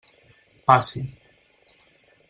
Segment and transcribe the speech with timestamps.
[0.65, 0.99] Passi.